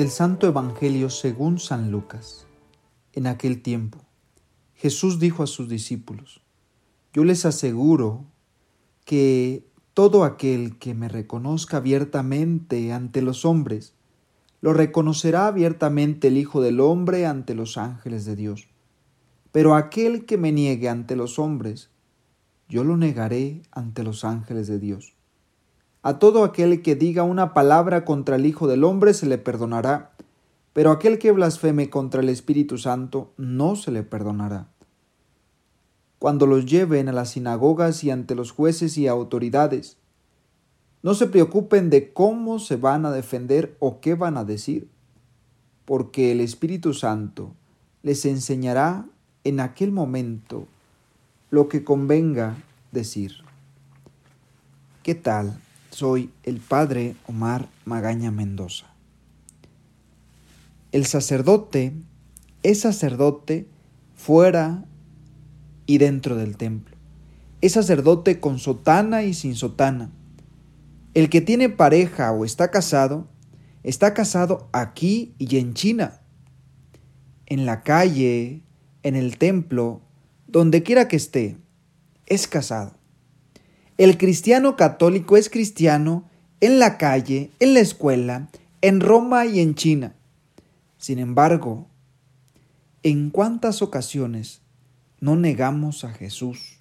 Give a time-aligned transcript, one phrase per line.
[0.00, 2.46] Del Santo Evangelio según San Lucas.
[3.12, 3.98] En aquel tiempo,
[4.72, 6.40] Jesús dijo a sus discípulos,
[7.12, 8.24] Yo les aseguro
[9.04, 13.92] que todo aquel que me reconozca abiertamente ante los hombres,
[14.62, 18.68] lo reconocerá abiertamente el Hijo del Hombre ante los ángeles de Dios.
[19.52, 21.90] Pero aquel que me niegue ante los hombres,
[22.70, 25.12] yo lo negaré ante los ángeles de Dios.
[26.02, 30.12] A todo aquel que diga una palabra contra el Hijo del Hombre se le perdonará,
[30.72, 34.68] pero aquel que blasfeme contra el Espíritu Santo no se le perdonará.
[36.18, 39.98] Cuando los lleven a las sinagogas y ante los jueces y autoridades,
[41.02, 44.88] no se preocupen de cómo se van a defender o qué van a decir,
[45.84, 47.52] porque el Espíritu Santo
[48.02, 49.06] les enseñará
[49.44, 50.66] en aquel momento
[51.50, 52.56] lo que convenga
[52.92, 53.32] decir.
[55.02, 55.58] ¿Qué tal?
[55.90, 58.86] Soy el padre Omar Magaña Mendoza.
[60.92, 61.92] El sacerdote
[62.62, 63.66] es sacerdote
[64.14, 64.84] fuera
[65.86, 66.96] y dentro del templo.
[67.60, 70.10] Es sacerdote con sotana y sin sotana.
[71.14, 73.26] El que tiene pareja o está casado,
[73.82, 76.20] está casado aquí y en China.
[77.46, 78.62] En la calle,
[79.02, 80.00] en el templo,
[80.46, 81.56] donde quiera que esté,
[82.26, 82.99] es casado.
[84.00, 86.24] El cristiano católico es cristiano
[86.62, 88.48] en la calle, en la escuela,
[88.80, 90.14] en Roma y en China.
[90.96, 91.86] Sin embargo,
[93.02, 94.62] ¿en cuántas ocasiones
[95.20, 96.78] no negamos a Jesús?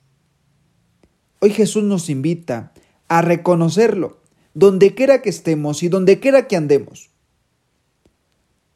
[1.42, 2.72] Hoy Jesús nos invita
[3.09, 4.22] a reconocerlo
[4.53, 7.09] donde quiera que estemos y donde quiera que andemos.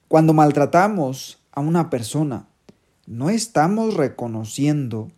[0.09, 2.49] Cuando maltratamos a una persona,
[3.05, 5.13] no estamos reconociendo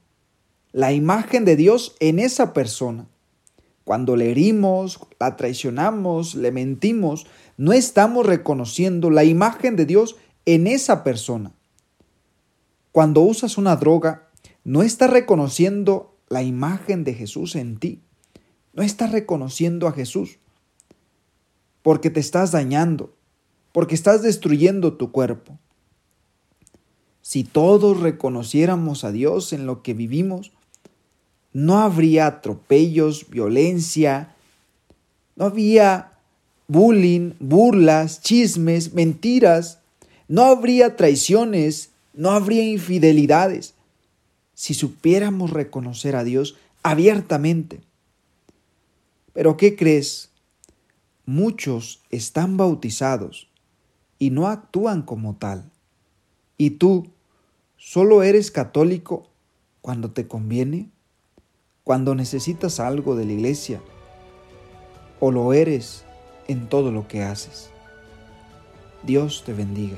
[0.71, 3.07] la imagen de Dios en esa persona.
[3.85, 10.67] Cuando le herimos, la traicionamos, le mentimos, no estamos reconociendo la imagen de Dios en
[10.67, 11.51] esa persona.
[12.91, 14.27] Cuando usas una droga,
[14.63, 18.01] no estás reconociendo la imagen de Jesús en ti.
[18.73, 20.39] No estás reconociendo a Jesús
[21.85, 23.13] porque te estás dañando,
[23.71, 25.59] porque estás destruyendo tu cuerpo.
[27.21, 30.51] Si todos reconociéramos a Dios en lo que vivimos,
[31.55, 34.35] no habría atropellos, violencia,
[35.37, 36.11] no había
[36.67, 39.79] bullying, burlas, chismes, mentiras,
[40.27, 43.73] no habría traiciones, no habría infidelidades,
[44.53, 47.79] si supiéramos reconocer a Dios abiertamente.
[49.31, 50.31] Pero ¿qué crees?
[51.25, 53.47] Muchos están bautizados
[54.19, 55.71] y no actúan como tal.
[56.57, 57.07] Y tú
[57.77, 59.29] solo eres católico
[59.79, 60.89] cuando te conviene
[61.85, 63.79] cuando necesitas algo de la iglesia
[65.19, 66.03] o lo eres
[66.47, 67.69] en todo lo que haces.
[69.03, 69.97] Dios te bendiga.